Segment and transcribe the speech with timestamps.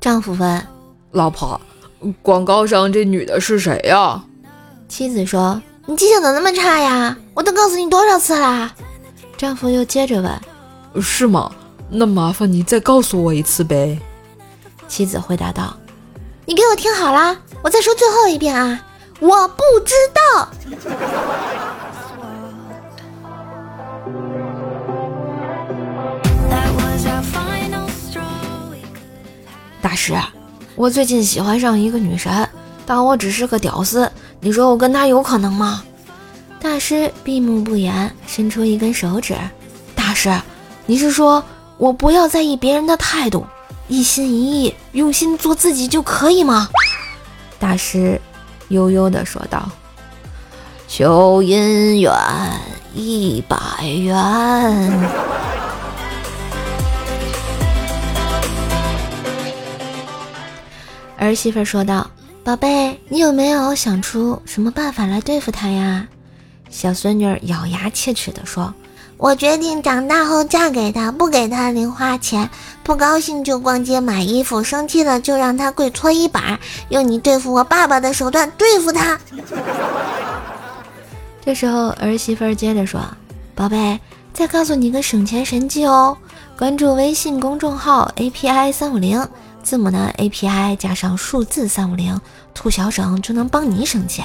[0.00, 0.66] 丈夫问
[1.10, 1.60] 老婆
[2.22, 4.22] ：“广告上这女的是谁呀？”
[4.88, 7.16] 妻子说：“你记性怎么那么差呀？
[7.34, 8.72] 我都告诉你多少次啦！”
[9.36, 10.40] 丈夫又接着问
[11.02, 11.50] ：“是吗？
[11.90, 13.98] 那麻烦你再告诉我一次呗。”
[14.88, 15.76] 妻子回答道
[16.46, 18.80] ：“你给我听好啦，我再说最后一遍啊，
[19.20, 20.48] 我不知道。”
[29.80, 30.14] 大师，
[30.74, 32.48] 我最近喜欢上一个女神，
[32.84, 34.10] 但我只是个屌丝，
[34.40, 35.82] 你说我跟她有可能吗？
[36.60, 39.34] 大师闭目不言，伸出一根手指。
[39.94, 40.36] 大师，
[40.86, 41.42] 你是说
[41.76, 43.46] 我不要在意别人的态度，
[43.86, 46.68] 一心一意用心做自己就可以吗？
[47.60, 48.20] 大师
[48.68, 49.70] 悠悠地说道
[50.88, 52.12] ：“求姻缘
[52.94, 55.08] 一百元。”
[61.18, 62.08] 儿媳妇说道
[62.44, 66.06] ：“宝贝，你有没有想出什么办法来对付他呀？”
[66.70, 68.72] 小孙女咬牙切齿地说
[69.18, 72.48] ：“我决定长大后嫁给他，不给他零花钱，
[72.84, 79.18] 不高兴就逛街买衣服，生气了就让他跪搓衣板，用你对付我爸爸的手段对付他。
[81.44, 83.00] ”这时候儿媳妇接着说
[83.56, 83.98] ：“宝贝，
[84.32, 86.16] 再告诉你个省钱神技哦，
[86.56, 89.20] 关注微信公众号 API 三五零。”
[89.62, 92.20] 字母的 API 加上数字三五零，
[92.54, 94.24] 兔小省就能帮你省钱。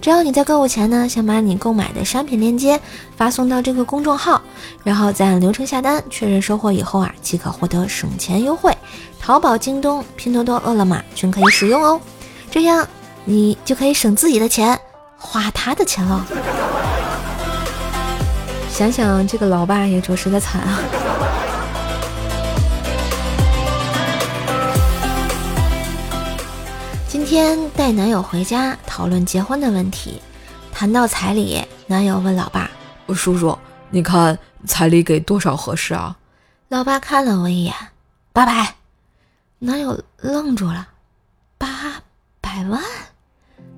[0.00, 2.80] 只要你在购物前呢，先把你购买的商品链接
[3.16, 4.40] 发送到这个公众号，
[4.84, 8.76] 然后再按流程下单，确认收货以后啊，即可获得省钱优惠。
[9.20, 12.00] 淘宝、京东、拼多多、饿了么均可以使用哦。
[12.50, 12.86] 这样
[13.24, 14.78] 你就可以省自己的钱，
[15.18, 16.24] 花他的钱了。
[18.70, 20.78] 想想这个老爸也着实的惨啊。
[27.24, 30.20] 天带男友回家讨论结婚的问题，
[30.72, 32.68] 谈到彩礼，男友问老爸
[33.14, 33.56] ：“叔叔，
[33.90, 34.36] 你看
[34.66, 36.16] 彩礼给多少合适啊？”
[36.68, 37.72] 老爸看了我一眼
[38.34, 38.74] ：“八百。”
[39.60, 40.88] 男友愣住了
[41.56, 41.68] ：“八
[42.40, 42.82] 百万？”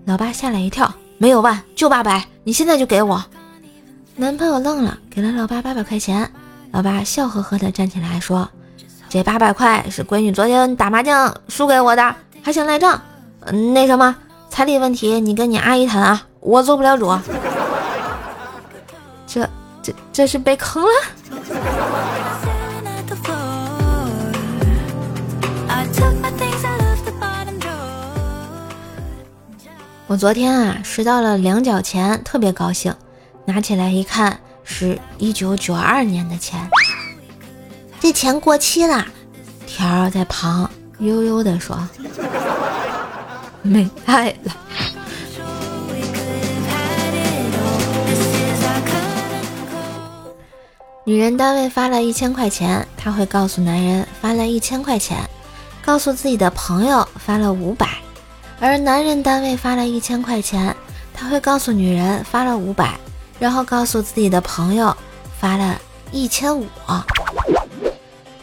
[0.07, 3.23] 老爸吓了一跳：“没有万，就八百，你现在就给我。”
[4.17, 6.31] 男朋友愣了，给了老爸八百块钱。
[6.73, 8.49] 老爸笑呵呵地站起来说
[9.11, 12.99] ：“这八百块是闺女昨天打麻将输给我的，还想赖账。”
[13.41, 14.15] 嗯，那什么
[14.51, 17.17] 彩礼问题，你跟你阿姨谈啊，我做不了主。
[19.27, 19.49] 这
[19.83, 20.89] 这这是被坑了。
[30.07, 32.95] 我昨天啊拾到了两角钱，特别高兴，
[33.45, 36.69] 拿起来一看，是一九九二年的钱，
[38.01, 39.07] 这钱过期了。
[39.67, 41.79] 条儿在旁悠悠的说。
[43.69, 44.57] 没爱了。
[51.05, 55.19] 女人单位发了一千块钱，她会告诉男人发了一千块钱，
[55.83, 57.87] 告诉自己的朋友发了五百；
[58.61, 60.77] 而男人单位发了一千块钱，
[61.15, 62.99] 他会告诉女人发了五百，
[63.39, 64.95] 然后告诉自己的朋友
[65.41, 65.81] 发了
[66.13, 66.67] 一千五。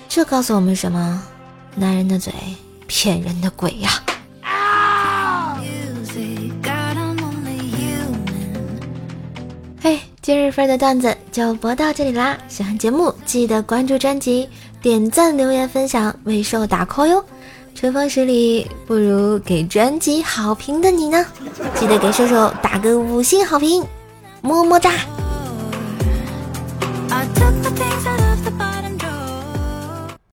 [0.10, 1.24] 这告诉我们什么？
[1.76, 2.34] 男人的嘴
[2.88, 4.02] 骗人的鬼呀！
[10.26, 12.36] 今日份的段子就播到这里啦！
[12.48, 14.50] 喜欢节目记得关注专辑、
[14.82, 17.24] 点赞、留言、分享，为瘦打 call 哟！
[17.76, 21.24] 春风十里不如给专辑好评的你呢，
[21.76, 23.86] 记得给瘦瘦打个五星好评，
[24.42, 24.94] 么么哒！